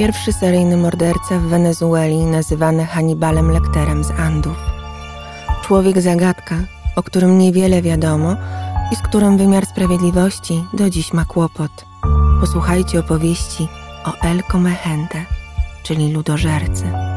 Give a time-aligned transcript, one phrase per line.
[0.00, 4.56] Pierwszy seryjny morderca w Wenezueli nazywany Hannibalem Lecterem z Andów.
[5.62, 6.54] Człowiek zagadka,
[6.96, 8.36] o którym niewiele wiadomo
[8.92, 11.84] i z którym wymiar sprawiedliwości do dziś ma kłopot.
[12.40, 13.68] Posłuchajcie opowieści
[14.04, 15.24] o El Comehente,
[15.82, 17.09] czyli ludożercy.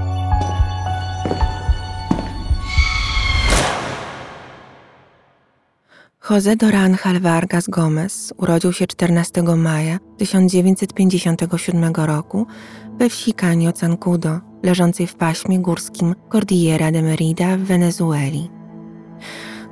[6.30, 12.48] José Doranjal Vargas Gomez urodził się 14 maja 1957 roku
[12.98, 18.50] we wsi Caño Zancudo, leżącej w paśmie górskim Cordillera de Merida w Wenezueli.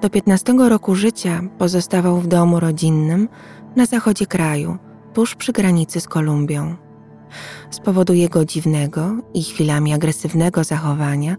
[0.02, 3.30] Do 15 roku życia pozostawał w domu rodzinnym
[3.76, 4.78] na zachodzie kraju,
[5.14, 6.76] tuż przy granicy z Kolumbią.
[7.72, 11.36] Z powodu jego dziwnego i chwilami agresywnego zachowania,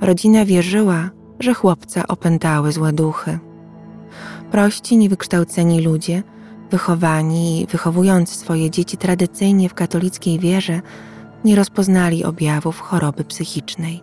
[0.00, 3.38] rodzina wierzyła, że chłopca opętały złe duchy.
[4.50, 6.22] Prości, niewykształceni ludzie,
[6.70, 10.80] wychowani i wychowując swoje dzieci tradycyjnie w katolickiej wierze,
[11.44, 14.02] nie rozpoznali objawów choroby psychicznej.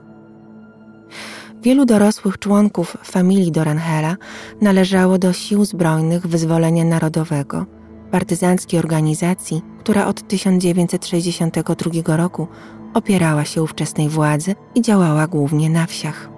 [1.61, 4.15] Wielu dorosłych członków familii Doranhela
[4.61, 7.65] należało do Sił Zbrojnych Wyzwolenia Narodowego,
[8.11, 12.47] partyzanckiej organizacji, która od 1962 roku
[12.93, 16.29] opierała się ówczesnej władzy i działała głównie na wsiach.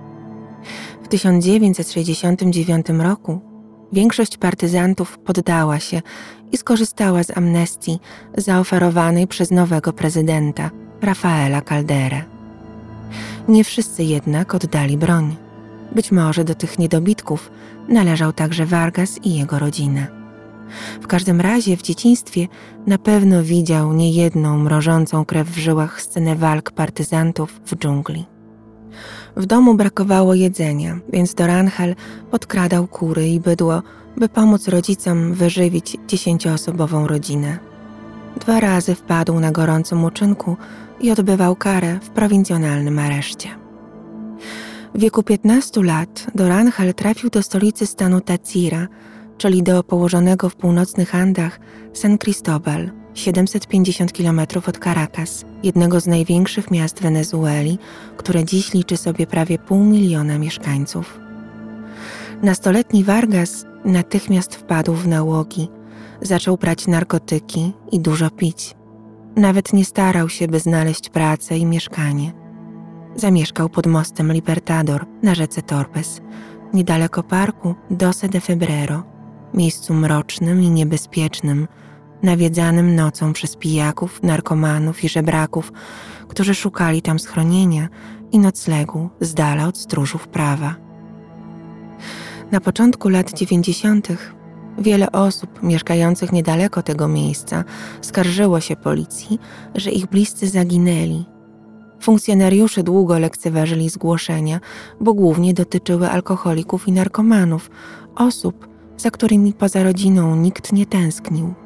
[1.04, 3.55] W 1969 roku
[3.94, 6.02] większość partyzantów poddała się
[6.52, 8.00] i skorzystała z amnestii
[8.38, 12.24] zaoferowanej przez nowego prezydenta Rafaela Calderę.
[13.48, 15.36] Nie wszyscy jednak oddali broń.
[15.96, 17.52] Być może do tych niedobitków
[17.90, 20.08] należał także Vargas i jego rodzina.
[21.02, 22.48] W każdym razie w dzieciństwie
[22.88, 28.35] na pewno widział niejedną mrożącą krew w żyłach scenę walk partyzantów w dżungli.
[29.36, 31.96] W domu brakowało jedzenia, więc Doranhel
[32.32, 33.82] podkradał kury i bydło,
[34.18, 37.58] by pomóc rodzicom wyżywić dziesięcioosobową rodzinę.
[38.40, 40.58] Dwa razy wpadł na gorącym uczynku
[41.00, 43.50] i odbywał karę w prowincjonalnym areszcie.
[44.96, 48.88] W wieku 15 lat Doranhel trafił do stolicy stanu Tacira,
[49.38, 51.60] czyli do położonego w północnych Andach
[51.94, 57.80] San Cristobal, 750 km od Caracas, jednego z największych miast Wenezueli,
[58.18, 61.20] które dziś liczy sobie prawie pół miliona mieszkańców.
[62.44, 65.68] Nastoletni Vargas natychmiast wpadł w nałogi,
[66.22, 68.76] zaczął brać narkotyki i dużo pić.
[69.36, 72.34] Nawet nie starał się, by znaleźć pracę i mieszkanie.
[73.16, 76.22] Zamieszkał pod mostem Libertador na rzece Torpes,
[76.74, 79.04] niedaleko parku Doce de Febrero,
[79.54, 81.68] miejscu mrocznym i niebezpiecznym,
[82.24, 85.72] nawiedzanym nocą przez pijaków, narkomanów i żebraków,
[86.28, 87.88] którzy szukali tam schronienia
[88.32, 90.76] i noclegu z dala od stróżów prawa.
[92.52, 94.36] Na początku lat dziewięćdziesiątych
[94.78, 97.64] wiele osób mieszkających niedaleko tego miejsca
[98.02, 99.40] skarżyło się policji,
[99.76, 101.26] że ich bliscy zaginęli.
[102.02, 104.60] Funkcjonariusze długo lekceważyli zgłoszenia,
[105.02, 107.70] bo głównie dotyczyły alkoholików i narkomanów,
[108.16, 111.65] osób, za którymi poza rodziną nikt nie tęsknił.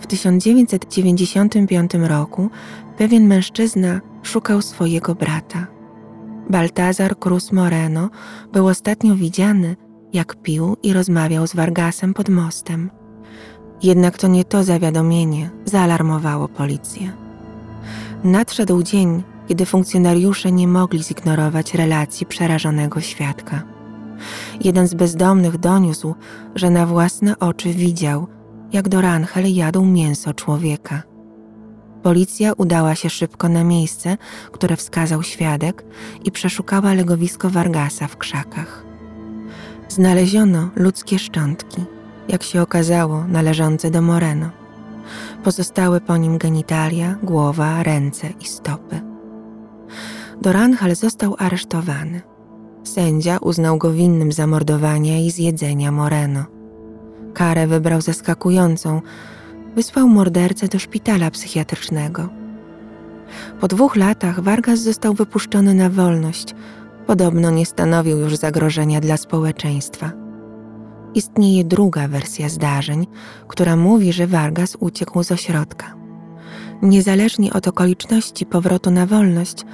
[0.00, 2.50] W 1995 roku
[2.98, 5.66] pewien mężczyzna szukał swojego brata.
[6.50, 8.10] Baltazar Cruz Moreno
[8.52, 9.76] był ostatnio widziany,
[10.12, 12.90] jak pił i rozmawiał z Vargasem pod mostem.
[13.82, 17.12] Jednak to nie to zawiadomienie zaalarmowało policję.
[18.24, 23.62] Nadszedł dzień, kiedy funkcjonariusze nie mogli zignorować relacji przerażonego świadka.
[24.64, 26.14] Jeden z bezdomnych doniósł,
[26.54, 28.26] że na własne oczy widział,
[28.72, 31.02] jak do Ranchel jadł mięso człowieka.
[32.02, 34.16] Policja udała się szybko na miejsce,
[34.52, 35.84] które wskazał świadek
[36.24, 38.84] i przeszukała legowisko Vargasa w krzakach.
[39.88, 41.84] Znaleziono ludzkie szczątki,
[42.28, 44.50] jak się okazało, należące do Moreno.
[45.44, 49.00] Pozostały po nim genitalia, głowa, ręce i stopy.
[50.42, 52.20] Doranhal został aresztowany.
[52.84, 56.57] Sędzia uznał go winnym zamordowania i zjedzenia Moreno.
[57.38, 59.02] Karę wybrał zaskakującą.
[59.76, 62.28] Wysłał mordercę do szpitala psychiatrycznego.
[63.60, 66.54] Po dwóch latach Vargas został wypuszczony na wolność.
[67.06, 70.12] Podobno nie stanowił już zagrożenia dla społeczeństwa.
[71.14, 73.06] Istnieje druga wersja zdarzeń,
[73.48, 75.94] która mówi, że Vargas uciekł z ośrodka.
[76.82, 79.64] Niezależnie od okoliczności powrotu na wolność,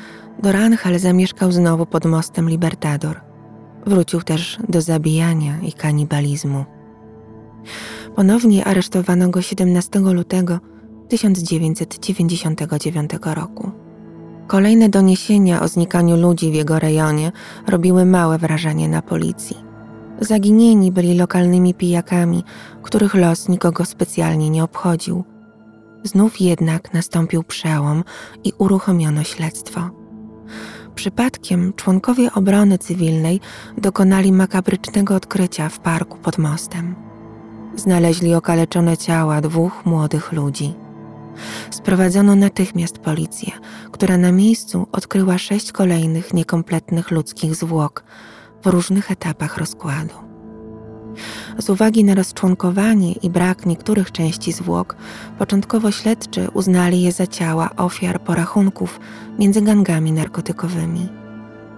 [0.43, 3.21] Doranhal zamieszkał znowu pod mostem Libertador.
[3.87, 6.74] Wrócił też do zabijania i kanibalizmu.
[8.17, 10.59] Ponownie aresztowano go 17 lutego
[11.09, 13.71] 1999 roku.
[14.47, 17.33] Kolejne doniesienia o znikaniu ludzi w jego rejonie
[17.69, 19.57] robiły małe wrażenie na policji.
[20.21, 22.45] Zaginieni byli lokalnymi pijakami,
[22.83, 25.25] których los nikogo specjalnie nie obchodził.
[26.05, 28.05] Znów jednak nastąpił przełom
[28.45, 29.91] i uruchomiono śledztwo.
[30.95, 33.41] Przypadkiem członkowie obrony cywilnej
[33.79, 37.04] dokonali makabrycznego odkrycia w parku pod mostem.
[37.77, 40.75] Znaleźli okaleczone ciała dwóch młodych ludzi.
[41.71, 43.53] Sprowadzono natychmiast policję,
[43.93, 48.05] która na miejscu odkryła sześć kolejnych niekompletnych ludzkich zwłok
[48.63, 50.15] w różnych etapach rozkładu.
[51.59, 54.97] Z uwagi na rozczłonkowanie i brak niektórych części zwłok,
[55.39, 59.01] początkowo śledczy uznali je za ciała ofiar porachunków
[59.39, 61.09] między gangami narkotykowymi.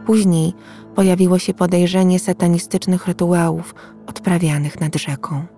[0.07, 0.55] Później
[0.95, 3.75] pojawiło się podejrzenie satanistycznych rytuałów
[4.07, 5.56] odprawianych nad rzeką.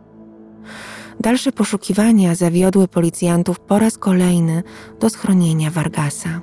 [1.20, 4.62] Dalsze poszukiwania zawiodły policjantów po raz kolejny
[5.00, 6.41] do schronienia Vargasa.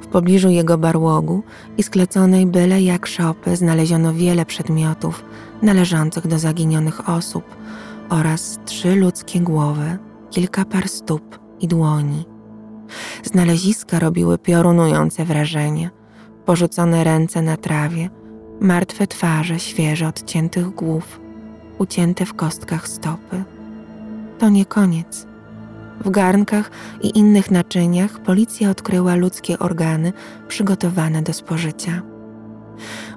[0.00, 1.42] W pobliżu jego barłogu
[1.78, 5.24] i skleconej byle jak szopy znaleziono wiele przedmiotów
[5.62, 7.44] należących do zaginionych osób
[8.08, 9.98] oraz trzy ludzkie głowy,
[10.30, 12.24] kilka par stóp i dłoni.
[13.24, 15.90] Znaleziska robiły piorunujące wrażenie.
[16.44, 18.10] Porzucone ręce na trawie,
[18.60, 21.20] martwe twarze świeżo odciętych głów,
[21.78, 23.44] ucięte w kostkach stopy.
[24.38, 25.26] To nie koniec.
[26.04, 26.70] W garnkach
[27.02, 30.12] i innych naczyniach policja odkryła ludzkie organy
[30.48, 32.02] przygotowane do spożycia.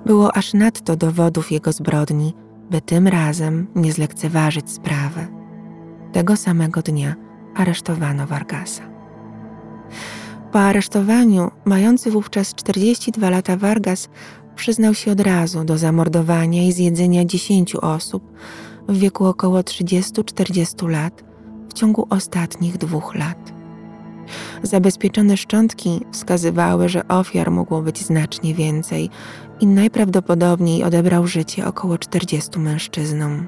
[0.06, 2.34] Było aż nadto dowodów jego zbrodni,
[2.72, 5.28] by tym razem nie zlekceważyć sprawy.
[6.12, 7.16] Tego samego dnia
[7.56, 8.84] aresztowano Vargasa.
[10.52, 14.10] Po aresztowaniu, mający wówczas 42 lata Vargas
[14.60, 18.24] przyznał się od razu do zamordowania i zjedzenia 10 osób
[18.90, 21.24] w wieku około 30-40 lat
[21.70, 23.54] w ciągu ostatnich dwóch lat.
[24.64, 29.10] Zabezpieczone szczątki wskazywały, że ofiar mogło być znacznie więcej
[29.60, 33.48] i najprawdopodobniej odebrał życie około 40 mężczyznom.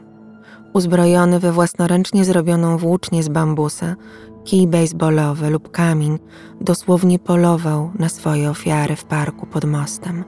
[0.74, 3.96] Uzbrojony we własnoręcznie zrobioną włócznię z bambusa,
[4.44, 6.20] kij baseballowy lub kamień
[6.62, 10.24] dosłownie polował na swoje ofiary w parku pod mostem,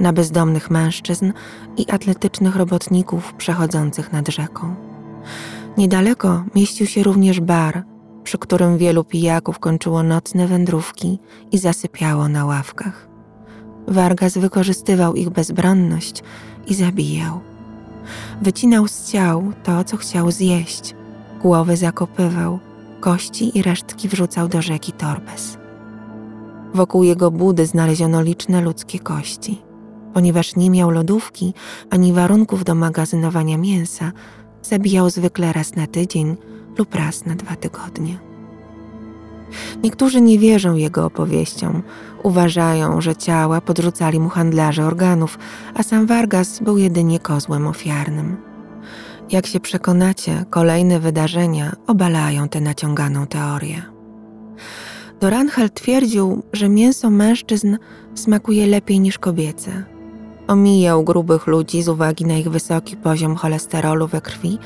[0.00, 1.32] na bezdomnych mężczyzn
[1.76, 4.74] i atletycznych robotników przechodzących nad rzeką.
[5.76, 7.84] Niedaleko mieścił się również bar,
[8.24, 11.18] przy którym wielu pijaków kończyło nocne wędrówki
[11.52, 13.08] i zasypiało na ławkach.
[13.88, 16.22] Vargas wykorzystywał ich bezbronność
[16.66, 17.40] i zabijał.
[18.42, 20.94] Wycinał z ciał to, co chciał zjeść,
[21.42, 22.58] głowy zakopywał,
[23.00, 25.58] kości i resztki wrzucał do rzeki Torbes.
[26.74, 29.67] Wokół jego budy znaleziono liczne ludzkie kości.
[30.18, 31.54] Ponieważ nie miał lodówki
[31.90, 34.12] ani warunków do magazynowania mięsa,
[34.62, 36.36] zabijał zwykle raz na tydzień
[36.78, 38.18] lub raz na dwa tygodnie.
[39.82, 41.82] Niektórzy nie wierzą jego opowieściom,
[42.22, 45.38] uważają, że ciała podrzucali mu handlarze organów,
[45.74, 48.36] a sam Vargas był jedynie kozłem ofiarnym.
[49.30, 53.82] Jak się przekonacie, kolejne wydarzenia obalają tę naciąganą teorię.
[55.20, 57.76] Doranhal twierdził, że mięso mężczyzn
[58.14, 59.97] smakuje lepiej niż kobiece.
[60.48, 64.58] Omijał grubych ludzi z uwagi na ich wysoki poziom cholesterolu we krwi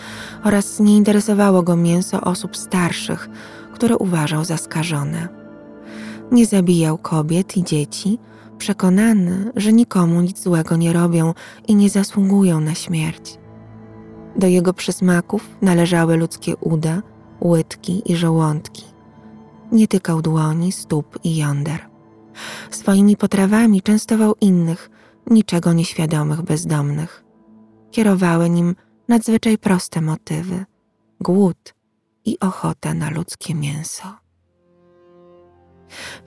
[0.45, 3.29] oraz nie interesowało go mięso osób starszych,
[3.75, 5.29] które uważał za skażone.
[6.33, 8.19] Nie zabijał kobiet i dzieci,
[8.59, 11.35] przekonany, że nikomu nic złego nie robią
[11.69, 13.39] i nie zasługują na śmierć.
[14.37, 17.03] Do jego przysmaków należały ludzkie uda,
[17.41, 18.85] łydki i żołądki.
[19.73, 21.89] Nie tykał dłoni, stóp i jąder.
[22.71, 24.91] Swoimi potrawami częstował innych,
[25.31, 27.25] niczego nieświadomych bezdomnych.
[27.91, 28.75] Kierowały nim
[29.09, 30.65] nadzwyczaj proste motywy
[31.21, 31.75] głód
[32.25, 34.23] i ochota na ludzkie mięso.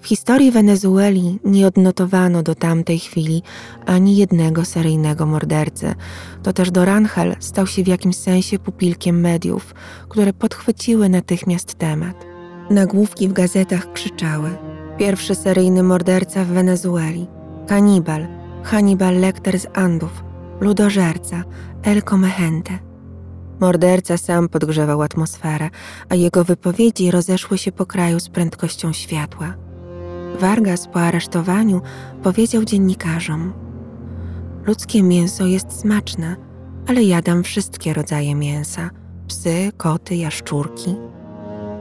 [0.01, 3.43] W historii Wenezueli nie odnotowano do tamtej chwili
[3.85, 5.95] ani jednego seryjnego mordercy.
[6.43, 9.73] To też Doranhel stał się w jakimś sensie pupilkiem mediów,
[10.09, 12.25] które podchwyciły natychmiast temat.
[12.69, 14.57] Nagłówki w gazetach krzyczały:
[14.97, 17.27] Pierwszy seryjny morderca w Wenezueli,
[17.67, 18.27] kanibal,
[18.65, 20.23] Hannibal Lecter z Andów,
[20.59, 21.43] ludożerca,
[21.83, 22.79] El Comehente.
[23.59, 25.69] Morderca sam podgrzewał atmosferę,
[26.09, 29.53] a jego wypowiedzi rozeszły się po kraju z prędkością światła.
[30.39, 31.81] Vargas po aresztowaniu
[32.23, 33.53] powiedział dziennikarzom:
[34.65, 36.35] Ludzkie mięso jest smaczne,
[36.87, 38.89] ale jadam wszystkie rodzaje mięsa:
[39.27, 40.95] psy, koty, jaszczurki.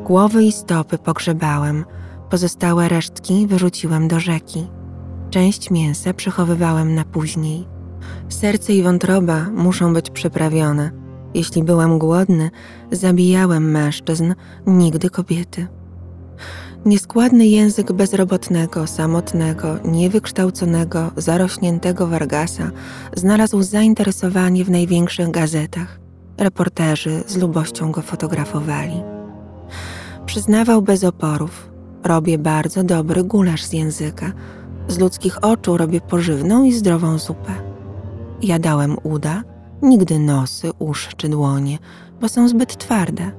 [0.05, 1.85] Głowy i stopy pogrzebałem,
[2.31, 4.67] pozostałe resztki wyrzuciłem do rzeki.
[5.35, 7.67] Część mięsa przechowywałem na później.
[8.29, 10.91] Serce i wątroba muszą być przyprawione.
[11.35, 12.51] Jeśli byłem głodny,
[12.93, 14.35] zabijałem mężczyzn,
[14.67, 15.67] nigdy kobiety.
[16.87, 22.71] Nieskładny język bezrobotnego, samotnego, niewykształconego, zarośniętego Vargasa
[23.17, 26.01] znalazł zainteresowanie w największych gazetach.
[26.39, 29.03] Reporterzy z lubością go fotografowali.
[30.27, 31.69] Przyznawał bez oporów:
[32.05, 34.33] Robię bardzo dobry gulasz z języka.
[34.89, 37.53] Z ludzkich oczu robię pożywną i zdrową zupę.
[38.43, 39.43] Jadałem uda,
[39.83, 41.79] nigdy nosy, uszy czy dłonie,
[42.21, 43.33] bo są zbyt twarde.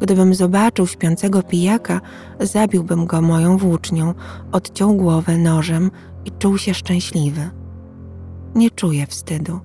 [0.00, 2.00] Gdybym zobaczył śpiącego pijaka,
[2.40, 4.14] zabiłbym go moją włócznią,
[4.52, 5.90] odciął głowę nożem
[6.24, 7.50] i czuł się szczęśliwy.
[8.54, 9.60] Nie czuję wstydu.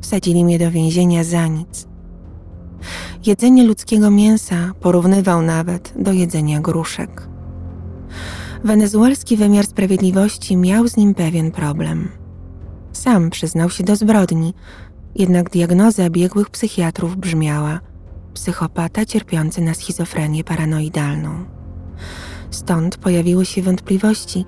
[0.00, 1.88] Wsadzili mnie do więzienia za nic.
[3.26, 7.28] Jedzenie ludzkiego mięsa porównywał nawet do jedzenia gruszek.
[8.64, 12.08] Wenezuelski wymiar sprawiedliwości miał z nim pewien problem.
[12.92, 14.54] Sam przyznał się do zbrodni,
[15.14, 17.80] jednak diagnoza biegłych psychiatrów brzmiała
[18.34, 21.44] psychopata cierpiący na schizofrenię paranoidalną.
[22.50, 24.44] Stąd pojawiły się wątpliwości,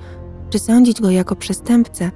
[0.51, 2.11] czy sądzić go jako przestępcę,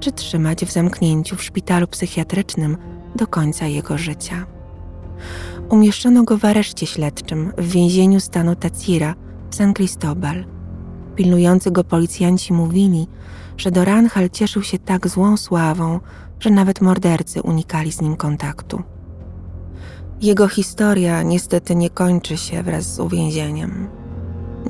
[0.00, 2.76] czy trzymać w zamknięciu w szpitalu psychiatrycznym
[3.16, 4.46] do końca jego życia.
[5.68, 9.14] Umieszczono go w areszcie śledczym w więzieniu stanu Tacira
[9.50, 10.53] w San Cristobal.
[11.16, 13.06] Pilnujący go policjanci mówili,
[13.56, 16.00] że Doranhal cieszył się tak złą sławą,
[16.40, 18.82] że nawet mordercy unikali z nim kontaktu.
[20.22, 23.88] Jego historia niestety nie kończy się wraz z uwięzieniem.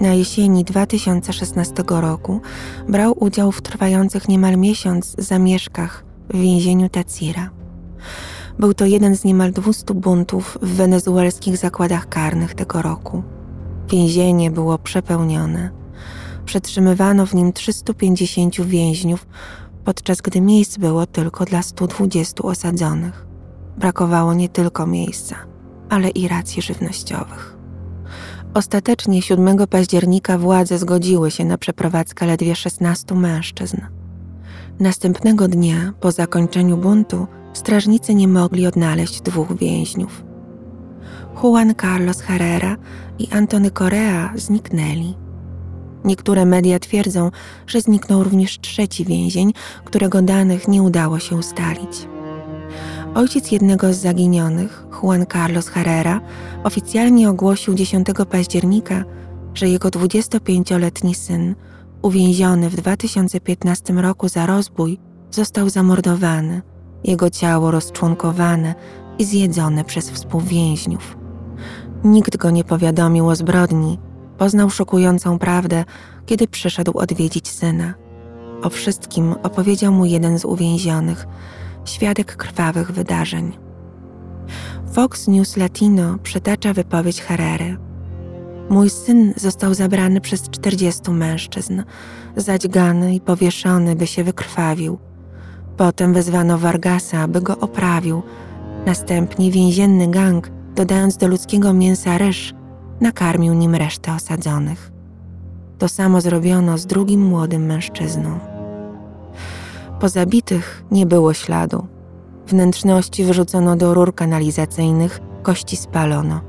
[0.01, 2.41] Na jesieni 2016 roku
[2.89, 7.51] brał udział w trwających niemal miesiąc zamieszkach w więzieniu Tacira.
[8.59, 13.23] Był to jeden z niemal 200 buntów w wenezuelskich zakładach karnych tego roku.
[13.89, 15.84] Więzienie było przepełnione.
[16.45, 19.27] Przetrzymywano w nim 350 więźniów,
[19.85, 23.27] podczas gdy miejsc było tylko dla 120 osadzonych.
[23.79, 25.37] Brakowało nie tylko miejsca,
[25.89, 27.57] ale i racji żywnościowych.
[28.55, 33.81] Ostatecznie 7 października władze zgodziły się na przeprowadzkę ledwie 16 mężczyzn.
[34.81, 40.25] Następnego dnia, po zakończeniu buntu, strażnicy nie mogli odnaleźć dwóch więźniów.
[41.43, 42.77] Juan Carlos Herrera
[43.19, 45.24] i Antony Correa zniknęli.
[46.05, 47.31] Niektóre media twierdzą,
[47.67, 49.53] że zniknął również trzeci więzień,
[49.85, 52.09] którego danych nie udało się ustalić.
[53.15, 56.21] Ojciec jednego z zaginionych, Juan Carlos Herrera,
[56.65, 59.05] oficjalnie ogłosił 10 października,
[59.55, 61.55] że jego 25-letni syn,
[62.03, 64.99] uwięziony w 2015 roku za rozbój,
[65.31, 66.63] został zamordowany,
[67.05, 68.75] jego ciało rozczłonkowane
[69.19, 71.17] i zjedzone przez współwięźniów.
[72.05, 73.99] Nikt go nie powiadomił o zbrodni,
[74.39, 75.85] poznał szokującą prawdę,
[76.27, 77.95] kiedy przyszedł odwiedzić syna.
[78.63, 81.27] O wszystkim opowiedział mu jeden z uwięzionych,
[81.85, 83.53] świadek krwawych wydarzeń.
[84.93, 87.77] Fox News Latino przytacza wypowiedź Herrery.
[88.71, 91.83] Mój syn został zabrany przez czterdziestu mężczyzn,
[92.37, 94.99] zadźgany i powieszony, by się wykrwawił.
[95.77, 98.23] Potem wezwano Vargasa, by go oprawił.
[98.87, 102.55] Następnie więzienny gang, dodając do ludzkiego mięsa ryż,
[103.05, 104.93] nakarmił nim resztę osadzonych.
[105.79, 108.39] To samo zrobiono z drugim młodym mężczyzną.
[110.01, 111.87] Po zabitych nie było śladu.
[112.47, 116.41] Wnętrzności wyrzucono do rur kanalizacyjnych, kości spalono.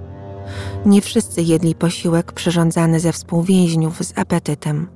[0.86, 4.88] Nie wszyscy jedli posiłek przyrządzany ze współwięźniów z apetytem.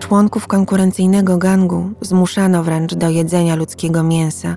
[0.00, 4.56] Członków konkurencyjnego gangu zmuszano wręcz do jedzenia ludzkiego mięsa,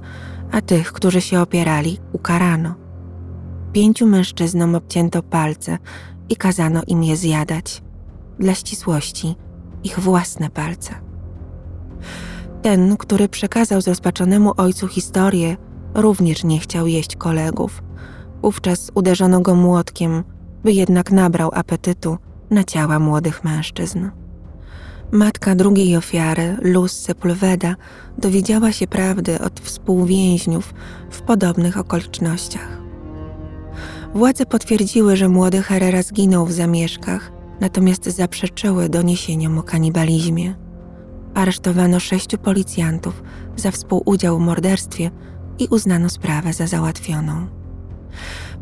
[0.51, 2.82] a tych, którzy się opierali, ukarano.
[3.74, 5.77] Pięciu mężczyznom obcięto palce
[6.30, 7.82] i kazano im je zjadać.
[8.39, 9.36] Dla ścisłości,
[9.84, 10.96] ich własne palce.
[12.62, 15.58] Ten, który przekazał zrozpaczonemu ojcu historię,
[15.94, 17.84] również nie chciał jeść kolegów.
[18.42, 20.24] Wówczas uderzono go młotkiem,
[20.63, 22.18] by jednak nabrał apetytu
[22.50, 24.10] na ciała młodych mężczyzn.
[25.12, 27.75] Matka drugiej ofiary, Luz Sepulveda,
[28.18, 30.74] dowiedziała się prawdy od współwięźniów
[31.10, 32.82] w podobnych okolicznościach.
[34.15, 40.55] Władze potwierdziły, że młody Herrera zginął w zamieszkach, natomiast zaprzeczyły doniesieniom o kanibalizmie.
[41.34, 43.24] Aresztowano sześciu policjantów
[43.55, 45.12] za współudział w morderstwie
[45.60, 47.48] i uznano sprawę za załatwioną.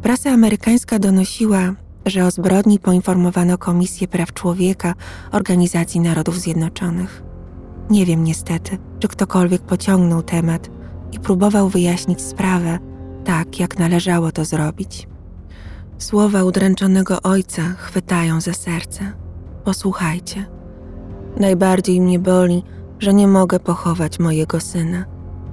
[0.02, 4.94] Prasa amerykańska donosiła, że o zbrodni poinformowano Komisję Praw Człowieka
[5.32, 7.24] Organizacji Narodów Zjednoczonych.
[7.90, 10.70] Nie wiem niestety, czy ktokolwiek pociągnął temat
[11.12, 12.80] i próbował wyjaśnić sprawę
[13.26, 15.11] tak, jak należało to zrobić.
[16.02, 19.14] Słowa udręczonego ojca chwytają za serce.
[19.64, 20.46] Posłuchajcie.
[21.38, 22.64] Najbardziej mnie boli,
[23.00, 25.06] że nie mogę pochować mojego syna.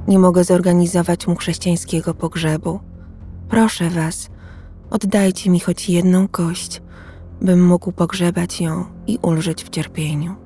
[0.09, 2.81] Nie mogę zorganizować mu chrześcijańskiego pogrzebu.
[3.49, 4.31] Proszę was,
[4.91, 6.83] oddajcie mi choć jedną kość,
[7.43, 10.37] bym mógł pogrzebać ją i ulżyć w cierpieniu.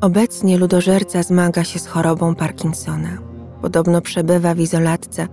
[0.00, 3.33] Obecnie ludożerca zmaga się z chorobą Parkinsona.
[3.64, 5.28] Podobno przebywa w izolatce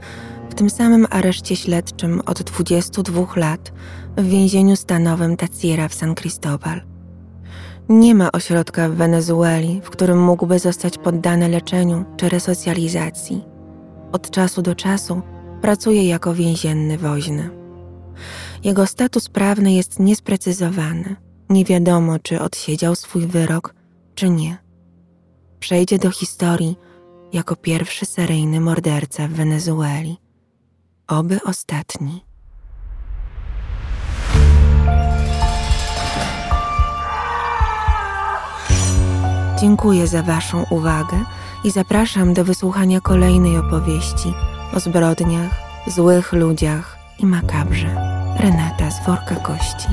[0.50, 3.74] w tym samym areszcie śledczym od 22 lat
[4.18, 6.82] w więzieniu stanowym Taciera w San Cristobal.
[7.90, 13.44] Nie ma ośrodka w Wenezueli, w którym mógłby zostać poddany leczeniu czy resocjalizacji.
[14.12, 15.22] Od czasu do czasu
[15.62, 17.50] pracuje jako więzienny woźny.
[18.64, 21.16] Jego status prawny jest niesprecyzowany.
[21.50, 23.76] Nie wiadomo, czy odsiedział swój wyrok,
[24.16, 24.58] czy nie.
[25.60, 26.91] Przejdzie do historii
[27.34, 30.18] jako pierwszy seryjny morderca w Wenezueli.
[31.08, 32.26] Oby ostatni.
[39.62, 41.26] Dziękuję za Waszą uwagę
[41.64, 44.34] i zapraszam do wysłuchania kolejnej opowieści
[44.76, 45.52] o zbrodniach,
[45.88, 47.96] złych ludziach i makabrze.
[48.40, 49.88] Renata z worka kości.